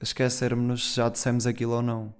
[0.00, 2.14] esquecermos se já dissemos aquilo ou não.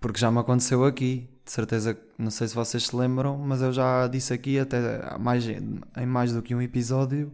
[0.00, 1.28] Porque já me aconteceu aqui.
[1.44, 5.44] De certeza, não sei se vocês se lembram, mas eu já disse aqui até mais,
[5.44, 7.32] em mais do que um episódio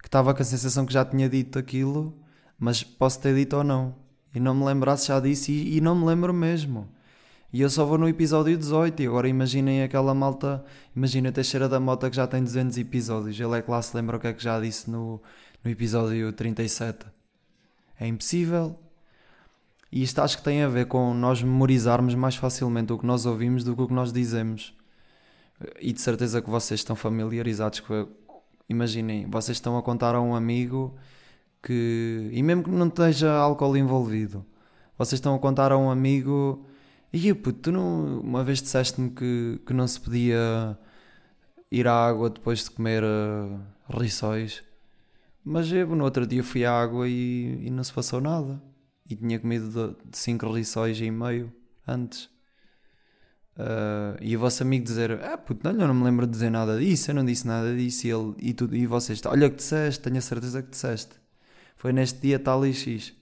[0.00, 2.16] que estava com a sensação que já tinha dito aquilo,
[2.58, 3.94] mas posso ter dito ou não.
[4.36, 6.86] E não me lembrasse se já disse e, e não me lembro mesmo.
[7.50, 10.62] E eu só vou no episódio 18 e agora imaginem aquela malta,
[10.94, 13.96] imagina a Teixeira da Mota que já tem 200 episódios, ele é que lá se
[13.96, 15.22] lembra o que é que já disse no,
[15.64, 17.06] no episódio 37.
[17.98, 18.78] É impossível.
[19.90, 23.24] E isto acho que tem a ver com nós memorizarmos mais facilmente o que nós
[23.24, 24.74] ouvimos do que o que nós dizemos.
[25.80, 28.06] E de certeza que vocês estão familiarizados com.
[28.68, 30.94] Imaginem, vocês estão a contar a um amigo
[31.66, 32.30] que.
[32.32, 34.46] E mesmo que não esteja álcool envolvido,
[34.96, 36.64] vocês estão a contar a um amigo.
[37.12, 40.78] E puto, tu não, uma vez disseste-me que, que não se podia
[41.70, 43.60] ir à água depois de comer uh,
[43.98, 44.62] rissóis.
[45.44, 48.62] Mas eu no outro dia fui à água e, e não se passou nada.
[49.08, 51.52] E tinha comido 5 rissóis e meio
[51.86, 52.24] antes.
[53.56, 56.50] Uh, e o vosso amigo dizer: Ah, puto, não, eu não me lembro de dizer
[56.50, 58.06] nada disso, eu não disse nada disso.
[58.06, 61.25] E, ele, e, tu, e vocês: Olha que disseste, tenho a certeza que disseste.
[61.76, 63.12] Foi neste dia tal e X.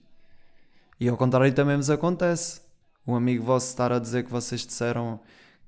[0.99, 2.61] E ao contrário também vos acontece.
[3.05, 5.19] Um amigo vosso estar a dizer que vocês disseram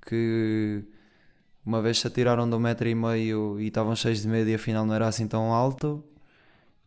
[0.06, 0.84] que
[1.65, 4.56] uma vez se atiraram de um metro e meio e estavam cheios de medo e
[4.56, 6.04] afinal não era assim tão alto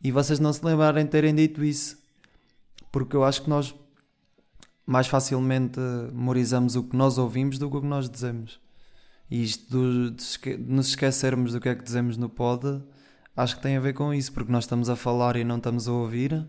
[0.03, 1.99] e vocês não se lembrarem de terem dito isso.
[2.91, 3.75] Porque eu acho que nós
[4.87, 5.79] mais facilmente
[6.13, 8.59] memorizamos o que nós ouvimos do que o que nós dizemos.
[9.31, 12.83] E isto de, de nos esquecermos do que é que dizemos no pod,
[13.43, 15.89] acho que tem a ver com isso, porque nós estamos a falar e não estamos
[15.89, 16.47] a ouvir.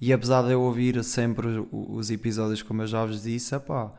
[0.00, 3.92] E apesar de eu ouvir sempre os episódios, como eu já vos disse, pá,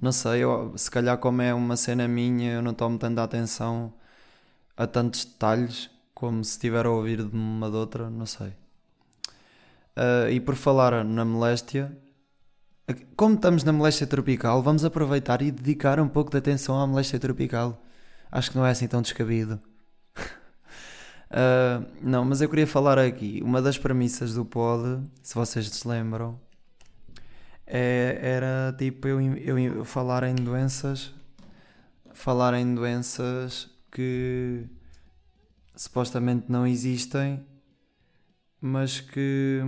[0.00, 3.92] não sei, eu, se calhar como é uma cena minha, eu não tomo tanta atenção
[4.76, 8.48] a tantos detalhes como se estiver a ouvir de uma de outra, não sei.
[9.96, 11.96] Uh, e por falar na moléstia,
[13.16, 17.18] como estamos na moléstia tropical, vamos aproveitar e dedicar um pouco de atenção à moléstia
[17.18, 17.82] tropical.
[18.30, 19.60] Acho que não é assim tão descabido.
[21.30, 23.40] Uh, não, mas eu queria falar aqui.
[23.42, 26.38] Uma das premissas do pod, se vocês se lembram,
[27.66, 31.12] é, era tipo eu, eu falar em doenças,
[32.14, 34.64] falar em doenças que
[35.76, 37.44] supostamente não existem,
[38.60, 39.60] mas que.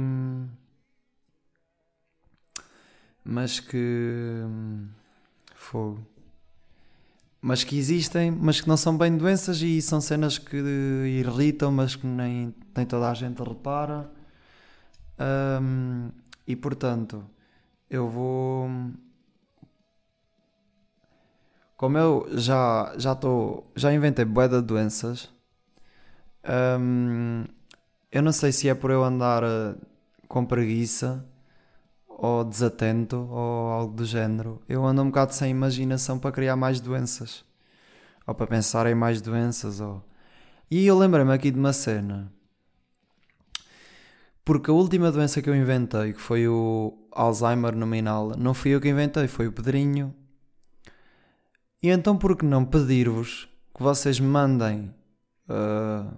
[3.25, 4.43] Mas que.
[5.55, 6.05] Fogo.
[7.43, 11.97] Mas que existem, mas que não são bem doenças e são cenas que irritam, mas
[11.97, 14.11] que nem, nem toda a gente repara.
[15.63, 16.11] Um,
[16.47, 17.25] e portanto,
[17.89, 18.69] eu vou.
[21.77, 25.33] Como eu já já estou já inventei bué de doenças,
[26.79, 27.45] um,
[28.13, 29.79] eu não sei se é por eu andar uh,
[30.29, 31.25] com preguiça
[32.21, 34.61] ou desatento ou algo do género.
[34.69, 37.45] Eu ando um bocado sem imaginação para criar mais doenças
[38.27, 39.81] ou para pensar em mais doenças.
[39.81, 40.05] Ou...
[40.71, 42.31] E eu lembrei-me aqui de uma cena.
[44.45, 48.81] Porque a última doença que eu inventei, que foi o Alzheimer nominal, não fui eu
[48.81, 50.15] que inventei, foi o Pedrinho.
[51.83, 54.95] E então, por que não pedir-vos que vocês mandem
[55.49, 56.15] uh,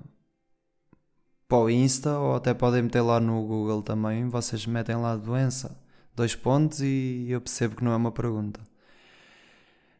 [1.46, 4.26] para o Insta ou até podem meter lá no Google também.
[4.26, 5.78] Vocês metem lá doença,
[6.14, 8.60] dois pontos e eu percebo que não é uma pergunta.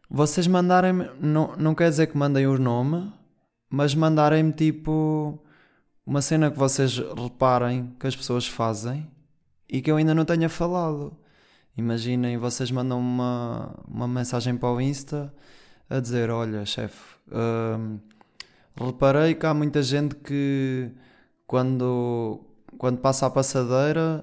[0.09, 3.11] Vocês mandarem-me, não, não quer dizer que mandem o nome,
[3.71, 5.43] mas mandarem-me tipo
[6.05, 9.11] uma cena que vocês reparem que as pessoas fazem
[9.69, 11.17] e que eu ainda não tenha falado.
[11.77, 15.33] Imaginem, vocês mandam uma, uma mensagem para o Insta
[15.89, 17.99] a dizer: Olha, chefe, hum,
[18.77, 20.91] reparei que há muita gente que
[21.47, 22.45] quando,
[22.77, 24.23] quando passa a passadeira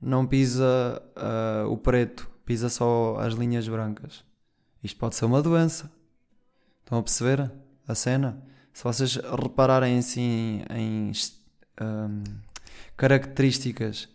[0.00, 4.24] não pisa uh, o preto, pisa só as linhas brancas.
[4.82, 5.90] Isto pode ser uma doença.
[6.80, 7.50] Estão a perceber
[7.86, 8.42] a cena?
[8.72, 11.12] Se vocês repararem assim em
[11.80, 12.22] um,
[12.96, 14.08] características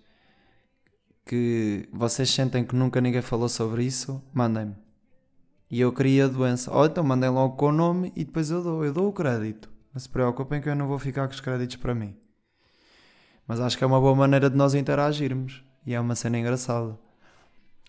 [1.25, 4.75] que vocês sentem que nunca ninguém falou sobre isso, mandem-me.
[5.69, 6.71] E eu queria a doença.
[6.71, 8.85] Ou então mandem logo com o nome e depois eu dou.
[8.85, 9.69] Eu dou o crédito.
[9.93, 12.15] Não se preocupem que eu não vou ficar com os créditos para mim.
[13.47, 15.63] Mas acho que é uma boa maneira de nós interagirmos.
[15.85, 16.97] E é uma cena engraçada.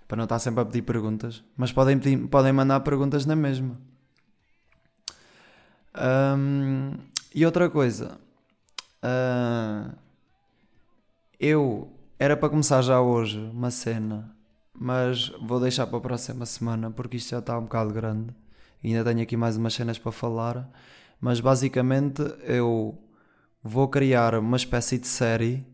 [0.07, 1.43] Para não estar sempre a pedir perguntas.
[1.57, 3.79] Mas podem, pedir, podem mandar perguntas na mesma.
[5.97, 6.93] Um,
[7.35, 8.19] e outra coisa.
[9.03, 9.95] Uh,
[11.39, 14.35] eu era para começar já hoje uma cena.
[14.77, 18.35] Mas vou deixar para a próxima semana porque isto já está um bocado grande.
[18.83, 20.69] Ainda tenho aqui mais umas cenas para falar.
[21.21, 22.99] Mas basicamente eu
[23.63, 25.65] vou criar uma espécie de série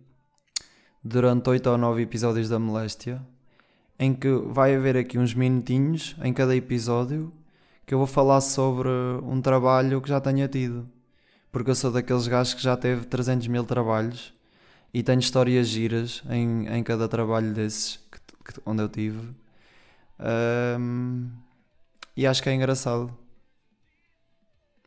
[1.02, 3.20] durante 8 ou 9 episódios da Moléstia,
[3.98, 7.32] em que vai haver aqui uns minutinhos em cada episódio
[7.86, 8.88] que eu vou falar sobre
[9.22, 10.88] um trabalho que já tenha tido.
[11.50, 14.32] Porque eu sou daqueles gajos que já teve 300 mil trabalhos
[14.94, 19.34] e tenho histórias giras em, em cada trabalho desses que, que, onde eu tive.
[20.78, 21.30] Um,
[22.16, 23.16] e acho que é engraçado.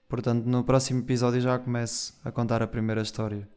[0.08, 3.48] Portanto, no próximo episódio já começo a contar a primeira história.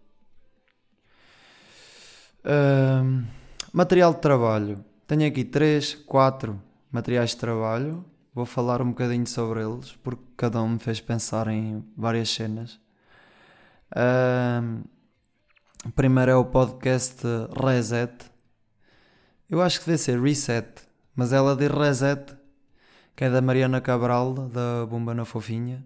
[3.73, 4.85] Material de trabalho.
[5.07, 8.05] Tenho aqui 3, 4 materiais de trabalho.
[8.35, 12.81] Vou falar um bocadinho sobre eles, porque cada um me fez pensar em várias cenas.
[13.93, 14.83] Uh,
[15.95, 17.23] primeiro é o podcast
[17.63, 18.13] Reset.
[19.49, 20.67] Eu acho que deve ser Reset,
[21.15, 22.37] mas ela diz Reset,
[23.15, 25.85] que é da Mariana Cabral, da Bomba na Fofinha.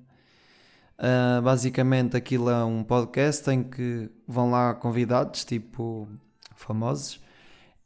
[0.98, 6.08] Uh, basicamente aquilo é um podcast em que vão lá convidados, tipo
[6.60, 7.20] famosos,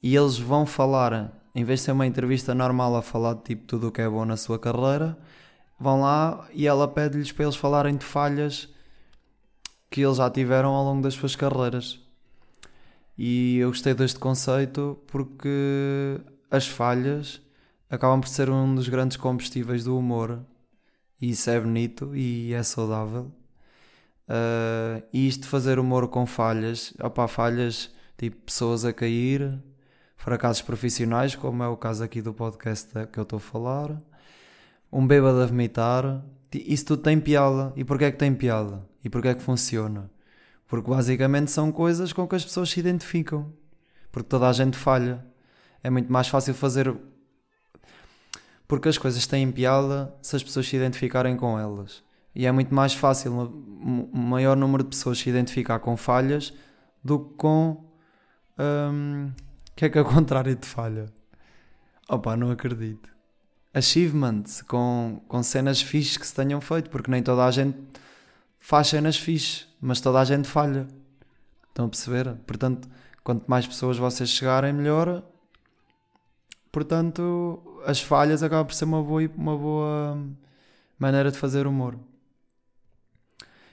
[0.03, 3.67] e eles vão falar, em vez de ser uma entrevista normal a falar de tipo
[3.67, 5.17] tudo o que é bom na sua carreira,
[5.79, 8.69] vão lá e ela pede-lhes para eles falarem de falhas
[9.91, 12.01] que eles já tiveram ao longo das suas carreiras.
[13.17, 17.41] E eu gostei deste conceito porque as falhas
[17.89, 20.45] acabam por ser um dos grandes combustíveis do humor
[21.21, 23.33] e isso é bonito e é saudável.
[24.29, 29.59] Uh, e isto de fazer humor com falhas, opá, falhas tipo pessoas a cair,
[30.17, 33.99] fracassos profissionais, como é o caso aqui do podcast que eu estou a falar,
[34.93, 37.73] um bêbado a vomitar, isso tudo tem piada.
[37.77, 38.87] E porquê é que tem piada?
[39.05, 40.11] E porquê é que funciona?
[40.67, 43.53] Porque basicamente são coisas com que as pessoas se identificam.
[44.13, 45.25] Porque toda a gente falha.
[45.83, 46.95] É muito mais fácil fazer
[48.67, 52.03] porque as coisas têm piada se as pessoas se identificarem com elas.
[52.35, 56.53] E é muito mais fácil um maior número de pessoas se identificar com falhas
[57.03, 57.85] do que com.
[58.59, 59.33] Um,
[59.77, 61.07] que é que é o contrário de falha?
[62.09, 63.09] Opa, não acredito.
[63.73, 67.77] Achievements com, com cenas fixes que se tenham feito, porque nem toda a gente
[68.61, 70.87] faz cenas fixes, mas toda a gente falha.
[71.69, 72.35] Estão a perceber?
[72.47, 72.89] Portanto,
[73.25, 75.25] quanto mais pessoas vocês chegarem, melhor.
[76.71, 80.19] Portanto, as falhas acabam por ser uma boa, uma boa
[80.99, 81.99] maneira de fazer humor.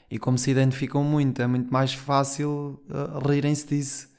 [0.09, 4.10] E como se identificam muito, é muito mais fácil uh, rirem-se disso.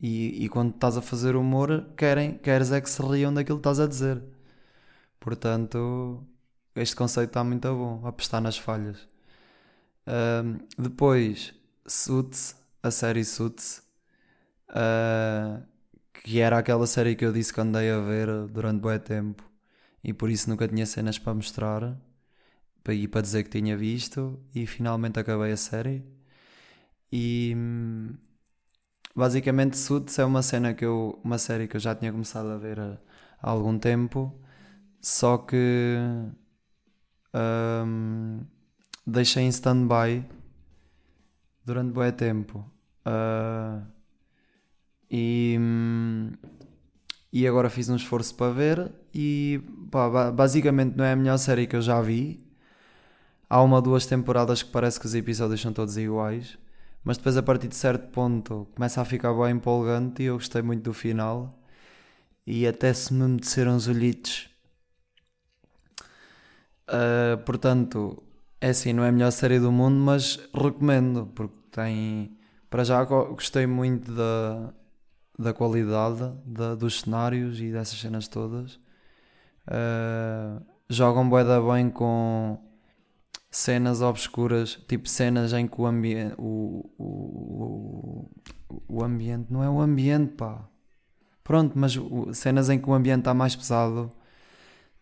[0.00, 3.60] E, e quando estás a fazer humor, querem, queres é que se riam daquilo que
[3.68, 4.22] estás a dizer.
[5.20, 6.24] Portanto,
[6.74, 9.06] este conceito está muito bom, apostar nas falhas.
[10.78, 11.54] Depois,
[11.86, 13.82] Suits, a série Suits.
[14.70, 15.66] Uh,
[16.12, 19.42] que era aquela série que eu disse que andei a ver durante bom tempo
[20.02, 21.96] e por isso nunca tinha cenas para mostrar
[22.88, 26.04] e para dizer que tinha visto e finalmente acabei a série
[27.12, 27.54] e
[29.18, 32.56] basicamente Suits é uma cena que eu uma série que eu já tinha começado a
[32.56, 32.96] ver há,
[33.42, 34.32] há algum tempo
[35.00, 35.96] só que
[37.34, 38.40] um,
[39.06, 40.24] deixei em stand-by
[41.64, 42.64] durante bom tempo
[43.06, 43.84] uh,
[45.10, 45.58] e,
[47.32, 49.60] e agora fiz um esforço para ver e
[49.90, 52.46] pá, basicamente não é a melhor série que eu já vi.
[53.50, 56.58] Há uma ou duas temporadas que parece que os episódios são todos iguais,
[57.04, 60.62] mas depois a partir de certo ponto começa a ficar bem empolgante e eu gostei
[60.62, 61.50] muito do final.
[62.46, 64.48] E até se me meteceram os olhitos.
[66.88, 68.22] Uh, portanto,
[68.60, 72.36] é assim, não é a melhor série do mundo, mas recomendo, porque tem.
[72.70, 74.72] Para já gostei muito da,
[75.38, 78.74] da qualidade da, dos cenários e dessas cenas todas.
[79.66, 82.58] Uh, jogam bué da bem com
[83.50, 86.34] cenas obscuras, tipo cenas em que o ambiente.
[86.38, 88.30] O, o,
[88.88, 89.46] o, ambiente.
[89.50, 90.68] Não é o ambiente, pá.
[91.42, 91.98] Pronto, mas
[92.36, 94.10] cenas em que o ambiente está mais pesado.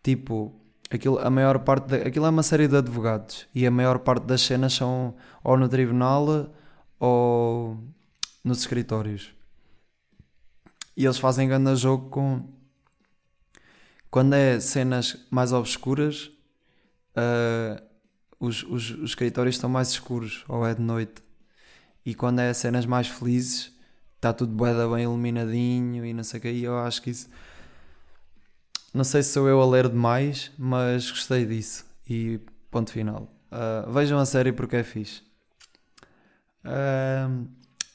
[0.01, 0.55] Tipo,
[0.89, 1.87] aquilo, a maior parte.
[1.87, 5.57] De, aquilo é uma série de advogados e a maior parte das cenas são ou
[5.57, 6.49] no tribunal
[6.99, 7.77] ou
[8.43, 9.33] nos escritórios.
[10.95, 12.57] E eles fazem grande jogo com.
[14.09, 16.31] Quando é cenas mais obscuras,
[17.11, 17.86] uh,
[18.39, 21.21] os, os, os escritórios estão mais escuros, ou é de noite.
[22.05, 23.71] E quando é cenas mais felizes,
[24.15, 26.51] está tudo bem iluminadinho e não sei o que.
[26.51, 27.29] E eu acho que isso.
[28.93, 31.85] Não sei se sou eu a ler demais, mas gostei disso.
[32.09, 32.39] E
[32.71, 33.31] ponto final.
[33.51, 35.21] Uh, vejam a série porque é fixe.
[36.63, 37.47] Uh,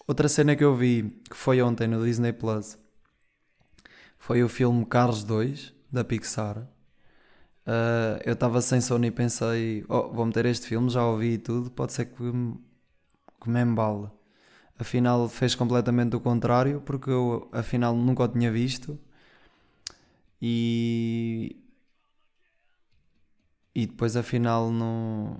[0.07, 2.78] outra cena que eu vi, que foi ontem no Disney Plus,
[4.18, 6.66] foi o filme Cars 2, da Pixar.
[7.67, 11.71] Uh, eu estava sem sono e pensei, oh, vou meter este filme, já ouvi tudo,
[11.71, 12.59] pode ser que me,
[13.43, 14.09] que me embale.
[14.79, 18.99] Afinal fez completamente o contrário, porque eu afinal nunca o tinha visto.
[20.41, 21.57] E,
[23.75, 25.39] e depois afinal não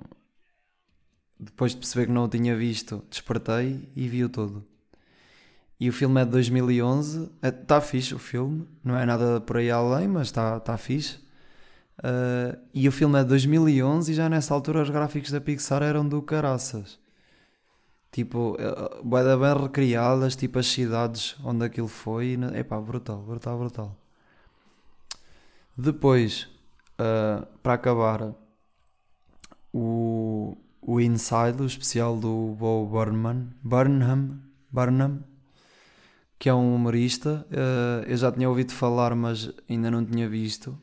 [1.39, 4.65] depois de perceber que não o tinha visto, despertei e vi-o todo.
[5.79, 9.57] E o filme é de 2011, está é, fixe o filme, não é nada por
[9.57, 11.22] aí além, mas está tá fixe.
[12.03, 15.81] Uh, e o filme é de 2011 e já nessa altura os gráficos da Pixar
[15.81, 16.99] eram do caraças.
[18.11, 19.23] Tipo, uh, bem
[19.61, 22.37] recriadas, tipo as cidades onde aquilo foi.
[22.55, 23.97] Epá, brutal, brutal, brutal.
[25.77, 26.49] Depois,
[26.99, 28.35] uh, para acabar,
[29.73, 34.39] o, o Inside, o especial do Bo Burnham, Burnham,
[34.69, 35.23] Burnham
[36.37, 37.47] que é um humorista.
[37.49, 40.77] Uh, eu já tinha ouvido falar, mas ainda não tinha visto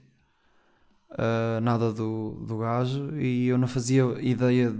[1.12, 4.74] uh, nada do, do gajo e eu não fazia ideia,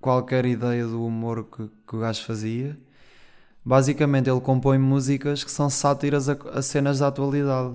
[0.00, 2.76] qualquer ideia do humor que, que o gajo fazia.
[3.64, 7.74] Basicamente, ele compõe músicas que são sátiras a, a cenas da atualidade.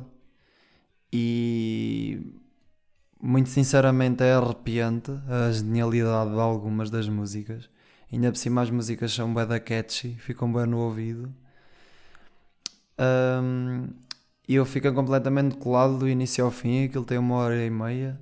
[1.12, 2.22] E
[3.20, 7.70] muito sinceramente é arrepiante a genialidade de algumas das músicas.
[8.12, 11.34] Ainda por cima as músicas são bem da catchy, ficam bem no ouvido.
[13.00, 13.88] Um,
[14.50, 18.20] e eu fico completamente colado do início ao fim, aquilo tem uma hora e meia.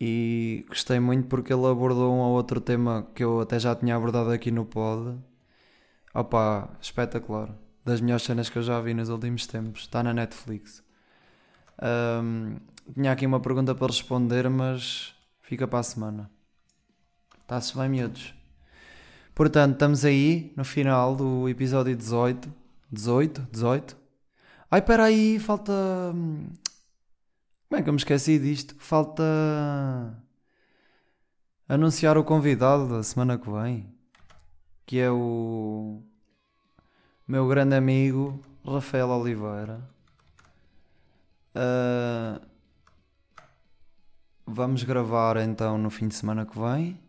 [0.00, 3.96] E gostei muito porque ele abordou um ou outro tema que eu até já tinha
[3.96, 5.18] abordado aqui no pod.
[6.14, 7.50] Opa, espetacular.
[7.84, 9.82] Das melhores cenas que eu já vi nos últimos tempos.
[9.82, 10.84] Está na Netflix.
[11.82, 12.56] Um,
[12.94, 16.30] tinha aqui uma pergunta para responder, mas fica para a semana.
[17.42, 18.32] Está-se bem, miúdos.
[19.34, 22.52] Portanto, estamos aí no final do episódio 18
[22.92, 24.03] 18, 18.
[24.74, 25.72] Ai, espera aí, falta.
[26.12, 26.48] Hum,
[27.68, 28.74] como é que eu me esqueci disto?
[28.76, 29.22] Falta.
[31.68, 33.94] Anunciar o convidado da semana que vem.
[34.84, 36.02] Que é o.
[37.24, 39.80] Meu grande amigo Rafael Oliveira.
[41.54, 42.44] Uh,
[44.44, 47.00] vamos gravar então no fim de semana que vem.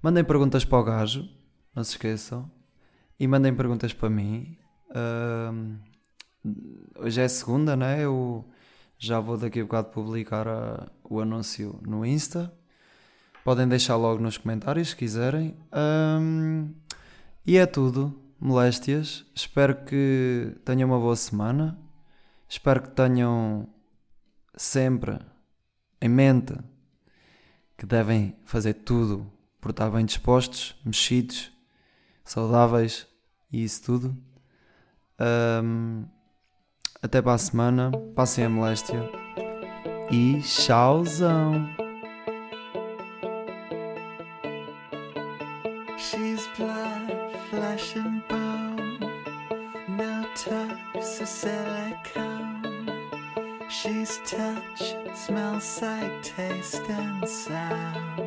[0.00, 1.28] Mandem perguntas para o gajo,
[1.74, 2.48] não se esqueçam.
[3.18, 4.56] E mandem perguntas para mim.
[4.90, 5.90] Uh,
[6.98, 8.02] hoje é segunda, né?
[8.04, 8.44] Eu
[8.98, 12.52] já vou daqui a bocado publicar a, o anúncio no Insta.
[13.44, 15.56] Podem deixar logo nos comentários se quiserem.
[15.72, 16.72] Um,
[17.44, 18.18] e é tudo.
[18.38, 19.24] Moléstias.
[19.34, 21.78] Espero que tenham uma boa semana.
[22.48, 23.68] Espero que tenham
[24.56, 25.18] sempre
[26.00, 26.54] em mente
[27.78, 29.30] que devem fazer tudo
[29.60, 31.50] por estar bem dispostos, mexidos,
[32.24, 33.06] saudáveis
[33.50, 34.16] e isso tudo.
[35.64, 36.04] Um,
[37.02, 37.90] até para a semana.
[38.14, 39.02] Passem a moléstia.
[40.10, 41.68] E tchauzão.
[45.98, 47.12] She's blood,
[47.50, 48.98] flesh and bone.
[49.88, 50.24] No
[51.02, 52.62] silicone.
[53.68, 58.22] She's touch, smell, sight, taste, and sound.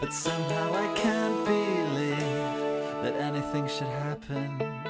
[0.00, 4.89] But somehow I can't believe that anything should happen.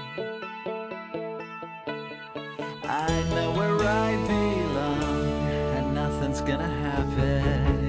[2.90, 7.79] I know where I belong, and nothing's gonna happen.